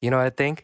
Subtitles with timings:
[0.00, 0.58] You know what I think?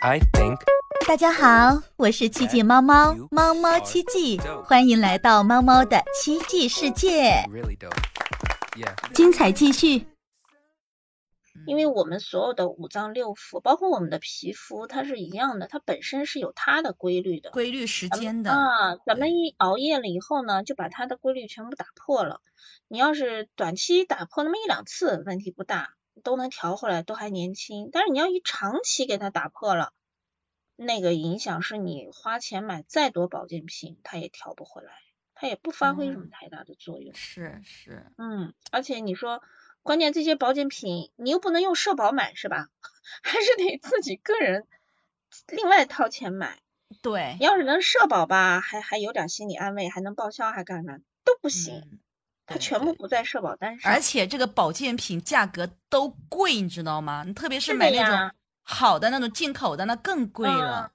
[0.00, 0.58] I think
[1.06, 7.92] 大家好，我是奇迹猫猫，猫猫奇迹，欢迎来到猫猫的奇迹世界，really dope.
[8.78, 8.94] Yeah.
[9.12, 10.06] 精彩继续。
[11.66, 17.50] 因为我们所有的五脏六腑，包括我们的皮肤，它是一样的，它本身是有它的规律的。
[17.50, 22.40] 规律时间的，啊，咱们一熬夜了以后呢，就把它的规律全部打破了。
[22.88, 25.90] 你要是短期打破那么一两次，问题不大，
[26.22, 27.90] 都能调回来，都还年轻。
[27.92, 29.92] 但是你要一长期给它打破了，
[30.76, 34.92] 那个影响是你花钱买再多保健品，它也调不回来，
[35.34, 37.14] 它也不发挥什么嗯太大的作用。
[37.14, 39.42] 是是，嗯，而且你说，
[39.82, 42.68] 关键这些保健品你又不能用社保买是吧？
[43.22, 44.66] 还是得自己个人
[45.48, 46.60] 另外掏钱买。
[47.00, 51.98] 对，要是能社保吧，还还有点心理安慰，还能报销，还干啥都不行，嗯
[52.52, 53.92] 它全部不在社保单上。
[53.92, 57.24] 而且这个保健品价格都贵，你知道吗？
[57.26, 58.30] 你特别是买那种
[58.62, 60.92] 好的那种进口的，那更贵了。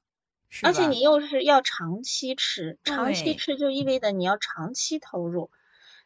[0.64, 5.52] 而且你又是要长期吃，长期吃就意味着你要长期投入，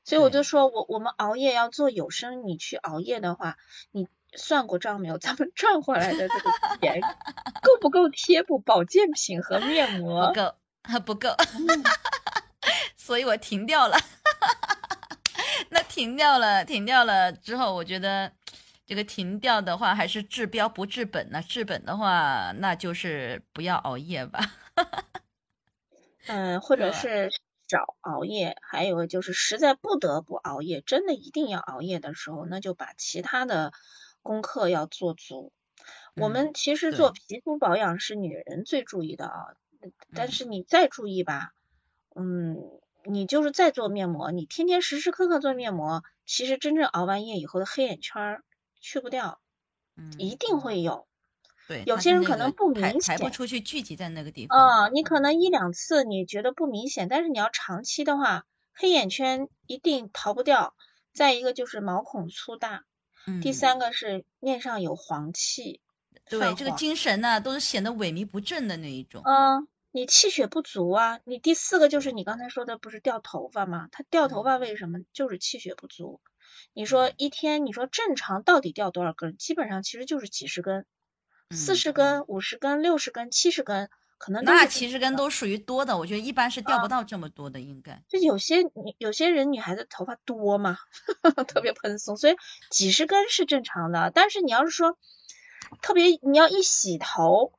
[0.04, 3.58] 所以我就说我我们熬夜要做有声，你去熬夜的话，
[3.92, 5.20] 你算过账没有？
[5.20, 7.02] 咱们赚回来的这个钱
[7.62, 10.34] 够不够贴补保健品和面膜不膜？
[10.34, 11.84] 够， 不够，嗯
[12.98, 13.96] 所以我停掉了。
[16.06, 18.32] 那停掉了，停掉了之后，我觉得
[18.86, 21.42] 这个停掉的话，还是治标不治本呢。
[21.42, 24.40] 治本的话，那就是不要熬夜吧。
[26.28, 27.30] 嗯，或者是
[27.68, 33.74] 少熬夜，还有就是实在不得不熬夜，真的一定要熬夜的时候，那就把其他的
[34.22, 35.52] 功课要做足。
[36.16, 39.56] 我嗯们其实做皮肤保养是女人最注意的啊，
[40.14, 41.54] 但嗯是你再注意吧，
[42.16, 42.58] 嗯，
[43.06, 48.44] 你就是再做面膜，你天天时时刻刻做面膜，其实真正熬完夜以后的黑眼圈儿
[48.80, 49.40] 去不掉，
[49.98, 51.08] 嗯，一定会有。
[51.68, 54.60] 对，有些人可能不明显排不出去，聚集在那个地方。
[54.60, 60.74] 啊、你可能一两次你觉得不明显，但是你要长期的话，黑眼圈一定逃不掉。
[61.14, 62.86] 再一个就是毛孔粗大，
[63.42, 65.82] 第嗯三个是面上有黄气，
[66.30, 69.22] 对这个精神呢，都是显得萎靡不振的那一种。
[69.26, 71.20] 嗯，你气血不足啊。
[71.26, 73.88] 你第四个就是你刚才说的，不是掉头发吗？
[73.92, 75.00] 它掉头嗯发为什么？
[75.14, 76.22] 就是气血不足。
[76.74, 79.36] 你说一天，你说正常到底掉多少根？
[79.38, 80.86] 基本上其实就是几十根，
[81.52, 88.02] 四嗯十根、五十根、六十根、七十根，可能那是其实根都属于多的，我觉得一般是掉啊不到这么多的，应该。
[88.08, 90.78] 就有些女有些人女孩子头发多嘛，
[91.48, 92.36] 特别蓬松，所以
[92.70, 94.12] 几十根是正常的。
[94.14, 94.98] 但是你要是说
[95.82, 97.54] 特别你要一洗头，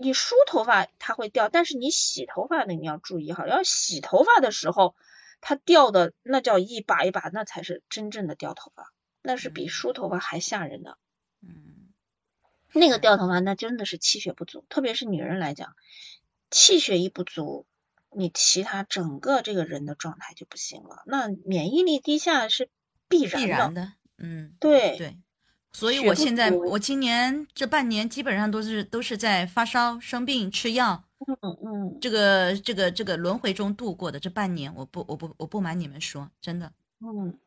[0.00, 4.94] 你梳头发它会掉，但是你洗头发的你要注意哈，要洗头发的时候
[5.40, 8.92] 它掉的那叫一把一把，那才是真正的掉头发，
[9.22, 10.98] 那是比嗯梳头发还吓人的。
[11.40, 11.92] 嗯，
[12.72, 15.74] 那个掉头发那真的是气血不足，特别是女人来讲，
[16.50, 17.66] 气血一不足，
[18.10, 21.02] 你其他整个这个人的状态就不行了。
[21.06, 22.70] 那免疫力低下是
[23.08, 23.92] 必然的，必然的。
[24.18, 25.18] 嗯，对对。
[25.72, 36.72] 所以我现在，我今年这半年基本上都是都是在发烧、生病、吃药，嗯嗯这个这个这个轮回中度过的这半年，我不我不我不瞒你们说，真的。
[37.00, 37.38] 嗯，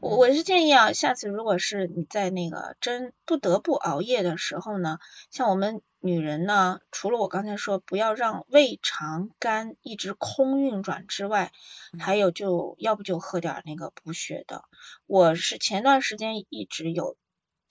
[0.00, 4.98] 我我是建议啊，下次如果是你在那个真不得不熬夜的时候呢，
[5.30, 11.52] 像我们女人呢，除了我刚才说不要让胃肠肝一直空运转之外，
[11.98, 14.64] 还有就要不就喝点儿那个补血的。
[15.06, 17.16] 我是前段时间一直有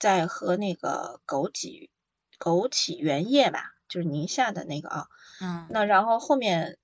[0.02, 1.88] 在喝那个枸杞
[2.36, 5.06] 枸杞原液吧，就是宁夏的那个啊。
[5.40, 6.76] 嗯，那然后后面，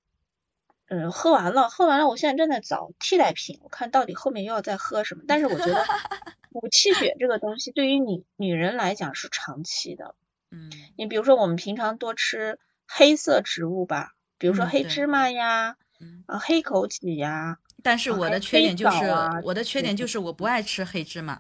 [0.87, 5.25] 嗯，喝完了，喝完了，我现在正在找替代品，我看到底后面又要再喝什么。
[5.27, 5.85] 但是我觉得
[6.53, 10.15] 补气血这个东西对于女女人来讲是长期的。
[10.53, 16.23] 嗯你比如说我们平常多吃黑色植物吧，比如说黑芝麻呀，嗯。
[16.29, 21.35] 啊黑枸杞呀，但是我的缺点就是啊我的缺点就是我不爱吃黑芝麻，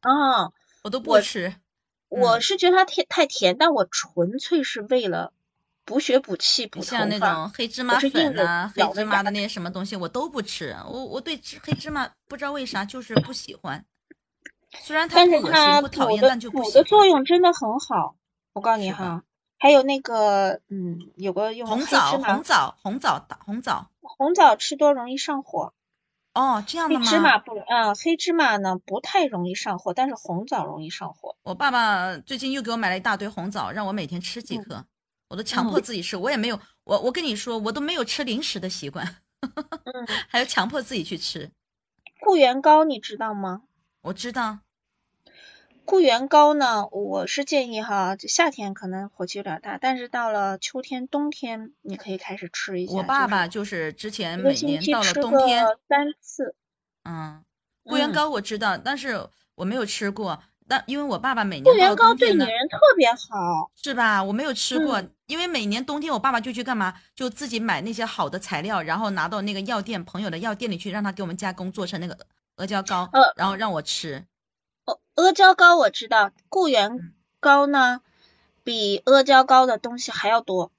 [0.00, 0.52] 啊，
[0.82, 1.54] 我都不吃。
[2.08, 5.32] 我是觉得它甜太甜，但我纯粹是为了
[5.84, 7.18] 补血补气补头像那。
[7.18, 10.76] 种黑芝麻粉呐、黑芝麻的那些什么东西，我都不吃。
[10.88, 13.84] 我我对吃黑芝麻不知道为啥就是不喜欢，
[14.80, 16.84] 虽然它但不恶是它心不讨厌，但就不补的喜欢。
[16.84, 18.16] 作用真的很好，
[18.52, 19.22] 我告诉你哈。
[19.58, 23.90] 还有那个，嗯，有个用黑红枣、红枣、红枣、大红枣。
[24.00, 25.74] 红枣吃多容易上火，
[26.34, 27.04] 哦，这样的吗？
[27.04, 31.36] 黑芝麻不，啊，黑芝麻呢不太容易上火，但是红枣容易上火。
[31.42, 34.84] 我爸爸最近又给我买了一大堆红枣，让我每天吃几嗯颗，
[35.28, 36.16] 我都强迫嗯自己吃。
[36.16, 41.50] 我也没有，我我跟你说，我都没有吃零食的习惯，嗯， 还要强迫自己去吃。
[42.20, 43.62] 固元膏你知道吗？
[44.02, 44.58] 我知道，
[45.90, 52.92] 固元膏呢，我是建议哈，就夏天可能火气有点大，但是到了秋天、冬天，你可以开始吃一下。
[52.92, 56.54] 我爸爸就是之前每年到了冬天三次。
[57.02, 57.42] 嗯，
[57.82, 59.26] 固元膏我知道，但是
[59.56, 60.40] 我没有吃过。
[60.68, 64.22] 但因为我爸爸每年固元膏对女人特别好，是吧？
[64.22, 66.94] 我没有吃过，因为每年冬天我爸爸就去干嘛？
[67.16, 72.16] 就自己买那些好的材料，然后拿到那个药店朋友的药店里去，让他给我们加工做成那个
[72.54, 74.24] 阿胶膏，然后让我吃。
[75.20, 78.00] 阿胶糕我知道，固元糕呢
[78.64, 80.72] 比阿胶糕的东西还要多，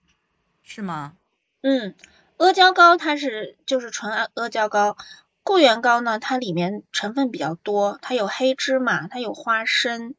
[0.63, 1.13] 是吗？
[1.61, 1.93] 嗯，
[2.37, 4.97] 阿胶糕它是就是纯阿阿胶糕，
[5.43, 10.15] 固元糕呢它里面成分比较多，它有黑芝麻，它有花生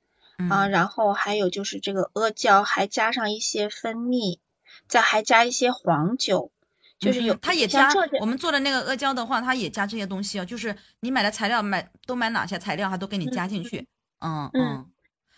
[0.48, 4.40] 啊，然后还有就是这个阿胶，还加上一些蜂蜜，
[4.86, 6.52] 再还加一些黄酒。
[6.98, 7.88] 就是有，它也加
[8.20, 10.44] 我们做的那个阿胶的话，它也加这些东西啊。
[10.44, 13.78] 就是你买的材料买都买哪些材料，它都给你加进去。
[13.78, 13.86] 嗯
[14.22, 14.90] 嗯嗯。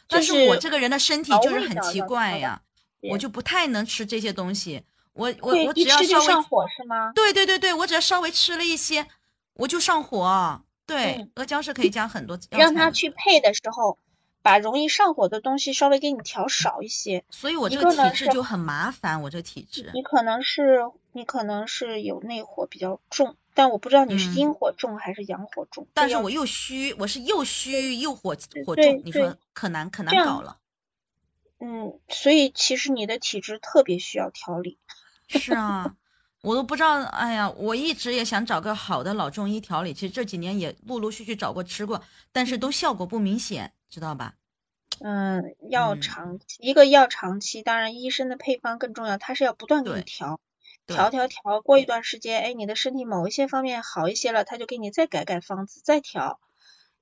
[0.07, 2.61] 但是我这个人的身体就是很奇怪呀，
[3.11, 4.85] 我就不太能吃这些东西。
[5.15, 7.13] 我我我只要稍微上火是吗？
[7.15, 9.07] 对对对对，我只要稍微吃了一些，
[9.55, 10.63] 我就上火。
[10.87, 12.39] 对，阿胶是可以加很多。
[12.51, 13.99] 让他去配的时候，
[14.43, 17.25] 把容易上火的东西稍微给你调少一些。
[17.31, 19.91] 所以我这个体质就很麻烦，我这个体质。
[19.95, 20.81] 你可能是。
[21.17, 25.87] 你可能是有内火比较重，但我不知道你是阴火重还是阳火重。
[25.95, 28.37] 但是我又虚，我是又虚又火
[28.67, 30.59] 火重，你说可难可难搞了。
[31.61, 34.79] 嗯，所以其实你的体质特别需要调理。
[35.29, 35.95] 是啊，
[36.43, 37.03] 我都不知道。
[37.05, 42.03] 哎呀，我一直也想找个好的老中医调理，其实这几年也陆陆续续找过吃过，
[42.33, 44.35] 但是都效果不明显，知道吧？
[45.01, 50.41] 嗯，要长期，一个要长期，当然医生的配方更重要，他是要不断给你调。
[50.87, 56.41] 调调调，过一段时间，哎，你的身体某一些方面好一些了，他就给你再改改方子，再调，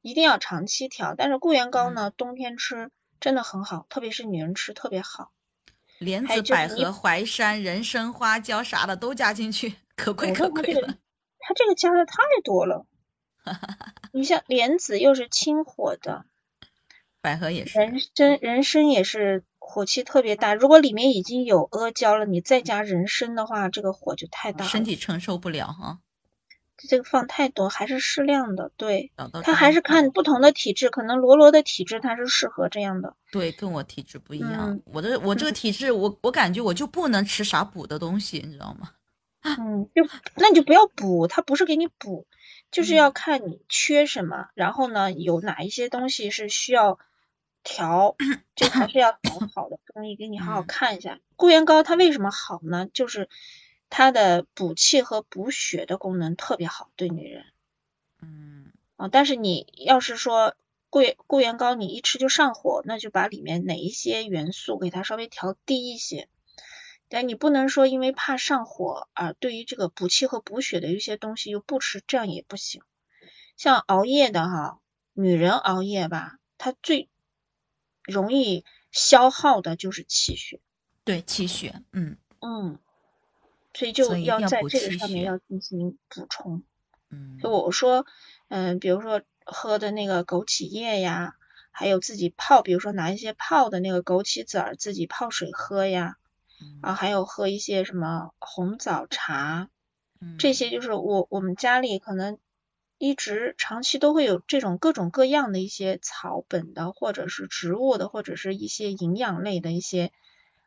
[0.00, 1.14] 一定要长期调。
[1.17, 2.90] 但是固元膏呢，冬天吃
[3.20, 5.32] 真的很好，特别是女人吃特别好。
[5.99, 10.94] 莲子、百合、淮山、人参、花椒啥的都加进去，可贵可贵了。
[11.38, 12.87] 他这个加的太多了。
[14.12, 16.25] 你像莲子又是清火的，
[17.20, 19.44] 百合也是，人参人参也是。
[19.64, 26.00] 火气特别大，如果里面已经有阿胶了，你再加人参的话，这个火就太大了，身体承受不了哈。
[26.76, 29.12] 这个放太多还是适量的，对，
[29.44, 33.14] 它还是看不同的体质，可能罗罗的体质它是适合这样的。
[33.31, 38.91] 对，跟我体质不一样，我的我这个体质，我我感觉我就不能吃啥补的东西，你知道吗？
[39.43, 40.03] 嗯，就
[40.35, 42.26] 那你就不要补，它不是给你补，
[42.70, 46.99] 就是要看你缺什么，然后呢，有哪一些东西是需要。
[47.62, 48.17] 调
[48.56, 51.20] 就还是要找好的中医给你好好看一下。
[51.37, 52.88] 固元膏它为什么好呢？
[52.93, 53.29] 就是
[53.91, 57.44] 它的补气和补血的功能特别好，对女人。
[58.20, 60.55] 嗯啊，但是你要是说
[60.91, 66.29] 固固元膏你一吃就上火，那就把里面哪一些元素给它稍微调低一些。
[67.08, 72.82] 但你不能说因为怕上火而对于这个补气和补血的一些东西又不吃，这样也不行。
[73.56, 74.79] 像熬夜的哈，
[75.12, 77.11] 女人熬夜吧，她最
[78.05, 80.61] 容易消耗的就是气血，
[81.05, 82.79] 对气血，嗯嗯，
[83.75, 86.63] 所以就要在这个上面要进行补充。
[87.11, 88.07] 嗯，就我说，
[88.49, 91.37] 嗯，比如说喝的那个枸杞叶呀，
[91.71, 96.17] 还有自己泡，比如说拿一些泡的那个枸杞子儿自己泡水喝呀，
[96.81, 99.69] 啊，还有喝一些什么红枣茶，
[100.39, 102.39] 这些就是我我们家里可能。
[103.05, 110.13] 一直长期都会有这种各种各样的一些草本的，或者是植物的，或者是一些营养类的一些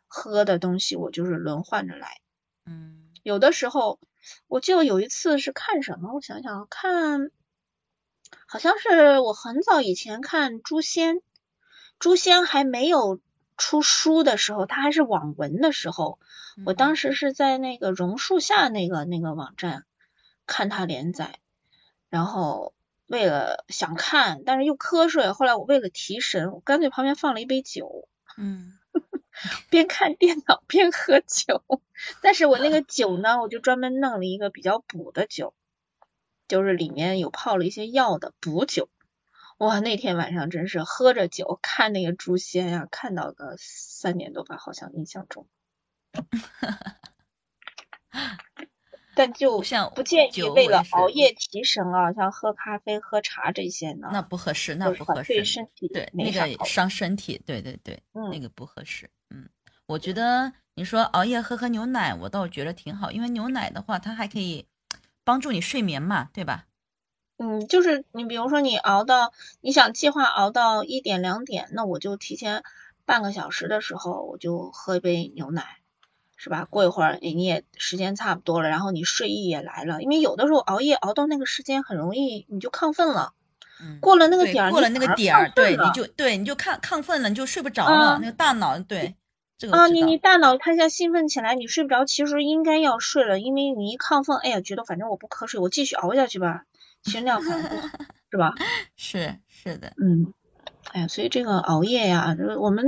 [0.06, 2.20] 喝的东西，我就是轮换着来。
[2.66, 4.02] 嗯，有的时候
[4.48, 7.32] 我记得有一次是看什么，我想想看，
[8.48, 11.16] 好像是我很早以前看《诛仙》，
[12.00, 13.22] 《诛仙》还没有
[13.56, 16.20] 出书的时候，它还是网文的时候，
[16.66, 19.86] 我当时是在那个榕树下那个那个网站
[20.46, 21.40] 看它连载。
[22.16, 22.74] 然后
[23.08, 28.08] 为了想看，但是又瞌睡，后来我为了提神，我干脆旁边放了一杯酒，
[28.38, 28.80] 嗯，
[29.70, 31.62] 边看电脑边喝酒。
[32.22, 35.54] 但是我那个酒呢，我就专门弄了一个比较补的酒，
[36.48, 38.88] 就是里面有泡了一些药的补酒。
[39.58, 45.50] 哇，那天晚上真是喝着酒看那个《诛仙》呀，看到个三点多吧，好像印象中。
[49.16, 59.10] 但就像不建议为了熬夜提神啊，像喝咖啡、喝茶这些呢，那不合适，那不合适，对身体对那个伤身体，对对对，那个不合适。
[59.30, 59.48] 嗯，
[59.88, 64.66] 我觉得你说熬夜喝喝牛奶，我倒觉得挺好，因为牛奶的话，它还可以
[65.24, 66.66] 帮助你睡眠嘛，对吧？
[67.38, 72.64] 嗯，就是你比如说你熬到你想计划熬到一点两点，那我就提前
[73.06, 75.80] 半个小时的时候我就喝一杯牛奶，
[76.36, 76.66] 是吧？
[76.70, 83.34] 过一会儿你也时间差不多了，然后你睡意也来了，因为有的时候熬夜熬到那个时间很容易你就亢奋了，
[83.82, 89.16] 嗯，过了那个点儿，过了那个点儿，对，你你就对你就亢亢奋了，你就睡不着啊了，那个大脑对
[89.58, 96.66] 这个啊，你你大脑它一下兴奋起来，你睡不着，其实应该要睡了，因为你一亢奋，哎呀，觉得反正我不瞌睡，我继续熬下去吧，
[97.04, 97.88] 其实那样反而不好，
[98.30, 98.54] 是吧？
[98.98, 100.34] 是是的，嗯，
[100.92, 102.86] 哎呀，所以这个熬夜呀，这我们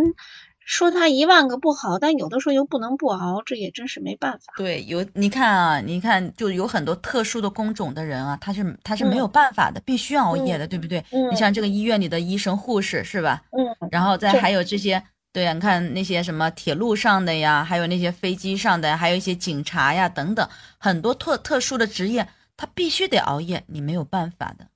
[0.67, 4.53] 说他一万个不好，但有的时候又不能不熬，这也真是没办法。
[4.57, 10.99] 对，有你看啊，你看就有很多特殊的工种的人啊，他是他是没嗯有办法的，必须熬夜的，对不对？
[11.11, 13.41] 嗯你像这个医院里的医生、护士是吧？
[13.51, 20.45] 嗯，然后再还有这些，对呀，你看那些什么铁路上的呀，还有那些飞机上的，还有一些警察呀等等，
[20.77, 24.67] 很多特特殊的职业，他必须得熬夜，你没有办法的。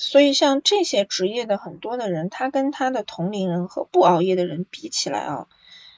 [0.00, 5.46] 所以像这些职业的很多的人，他跟他的同龄人和不熬夜的人比起来啊，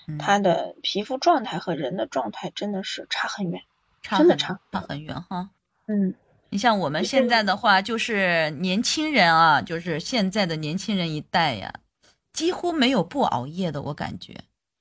[0.09, 3.63] 嗯他的皮肤状态和人的状态真的是差很远。
[4.03, 5.51] 差很真的差差很远哈。
[5.87, 6.15] 嗯
[6.51, 11.73] 你像我们现在的话，就是年轻人啊，就是现在的年轻人一代呀，
[12.33, 14.37] 几乎没有不熬夜的，我感觉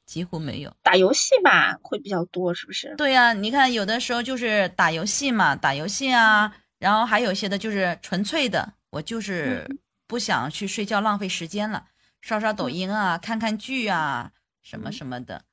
[0.06, 0.74] 几乎没有。
[0.84, 2.94] 打游戏吧会比较多，是不是？
[2.98, 9.68] 对呀、你看有的时候就是打游戏嘛，打游戏啊，然后还有一些的就是纯粹的，我就是
[10.06, 11.88] 不想去睡觉浪费时间了，
[12.22, 14.32] 刷刷抖音啊，看看剧啊，
[14.62, 15.44] 什么什么的，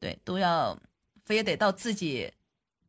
[0.00, 0.78] 对，都要
[1.24, 2.32] 非得到自己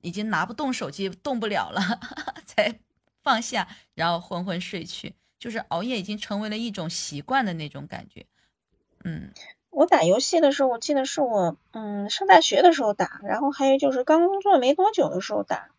[0.01, 1.81] 已经拿不动手机，动不了了
[2.45, 2.79] 才
[3.21, 8.25] 放下，然后昏昏睡去，就是熬夜已经成为了一种习惯的那种感觉。
[9.03, 9.31] 嗯
[9.71, 15.71] 我打游戏的时候，我记得是我嗯上大学的时候打，然后还有就是刚工作没多久的时候打。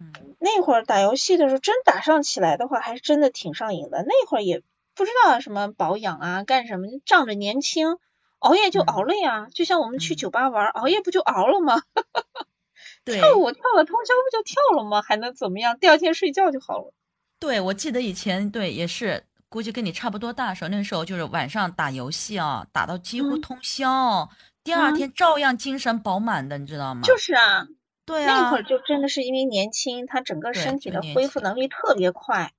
[0.00, 4.04] 嗯那会儿打游戏的时候，真打上起来的话，还是真的挺上瘾的。
[4.06, 4.62] 那会儿也
[4.94, 7.98] 不知道什么保养啊，干什么，仗着年轻，
[8.38, 9.48] 熬夜就熬了呀。
[9.52, 11.82] 就像我们去嗯酒吧玩，熬夜不就熬了吗？
[13.04, 15.02] 对跳舞跳了通宵不就跳了吗？
[15.02, 15.78] 还能怎么样？
[15.78, 16.92] 第二天睡觉就好了。
[17.40, 24.28] 对，我记得以前对也是，估计跟你差不多大的时候，那时候就是晚上打游戏啊，打到几乎嗯通宵，
[24.62, 27.00] 第二嗯天照样精神饱满的，你知道吗？
[27.02, 27.66] 就是啊，
[28.08, 32.52] 对啊，那会儿就真的是因为年轻，他整个身体的恢复能力特别快。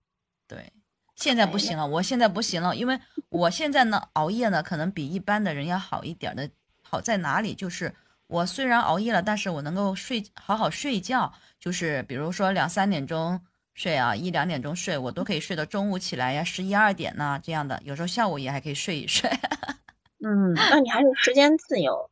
[0.48, 0.72] 对，
[1.16, 6.50] 现在不哎行了，我现在不行了，因为我现在呢熬夜呢，可能比一般的人要好一点儿的。
[6.82, 7.54] 好在哪里？
[7.54, 7.94] 就是
[8.26, 13.40] 我虽然熬夜了，但是我能够睡好好睡觉，就是比如说两三点钟
[13.76, 17.80] 睡啊，一两点钟睡，我都可以睡到中午起来呀，十一二点呐、这样的。
[17.86, 19.30] 有时候下午也还可以睡一睡。
[20.26, 22.10] 嗯，那你还是时间自由。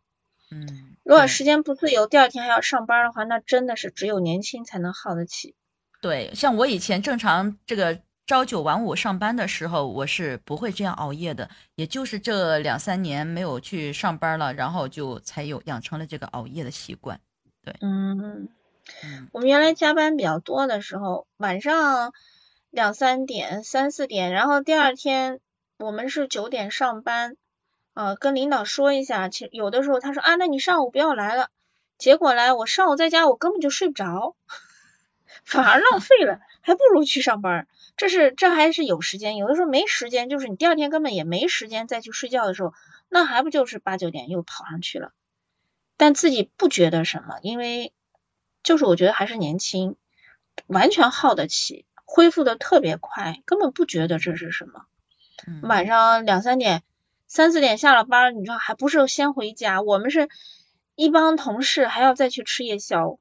[0.51, 5.55] 嗯，对如果时间不自由，第二天还要上班的话，那真的是只有年轻才能耗得起。
[6.01, 11.49] 对，像我以前正常这个朝九晚五上班的时候，我是不会这样熬夜的。
[11.75, 17.21] 也就是这两三年没有去上班了，然后就才有养成了这个熬夜的习惯。
[17.63, 18.49] 对，嗯
[19.31, 22.11] 我们原来加班比较多的时候，晚上
[22.69, 25.39] 两三点、三四点，然后第二天
[25.79, 27.37] 我们是九点上班，
[27.97, 29.27] 呃，跟领导说一下。
[29.27, 31.49] 其实有的时候他说啊，那你上午不要来了。
[31.97, 34.35] 结果来，我上午在家我根本就睡不着，
[35.43, 37.67] 反而浪费了，还不如去上班。
[37.95, 42.71] 这是这还是有时间，有的时候没时间，就是你第二天根本也没时间再去睡觉的时候，
[43.09, 45.11] 那还不就是八九点又跑上去了。
[45.97, 47.93] 但自己不觉得什么，因为
[48.61, 49.95] 就是我觉得还是年轻，
[50.67, 54.85] 完全耗得起，恢复的特别快，根本不觉得这是什么。
[55.47, 56.83] 嗯，晚上两三点、
[57.27, 60.29] 三四点下了班儿，你知道还不是先回家，我们是
[60.95, 63.19] 一帮同事还要再去吃夜宵，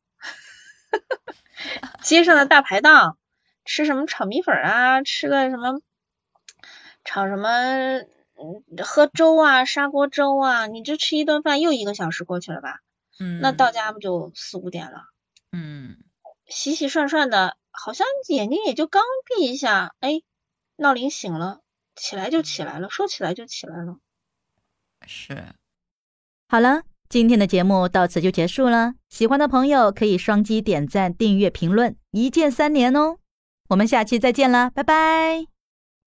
[2.02, 3.18] 街上的大排档
[3.64, 5.80] 吃什么炒米粉儿啊，吃个什么
[7.04, 8.04] 炒什么。
[8.38, 12.82] 嗯，喝粥啊，砂锅粥啊，你这吃一顿饭又一个小时过去了吧？
[13.18, 15.04] 嗯，那到家不就四五点了？
[15.52, 15.96] 嗯
[16.46, 20.20] 洗洗涮涮的，好像眼睛也就刚闭一下，哎，
[20.76, 21.62] 闹铃醒了，
[21.96, 23.96] 起来就起来了，说起来就起来了。
[25.06, 25.42] 是。
[26.48, 28.94] 好了，今天的节目到此就结束了。
[29.08, 33.18] 喜欢的朋友可以双击点赞、订阅、评论，一键三连哦。
[33.70, 35.55] 我们下期再见啦，拜拜。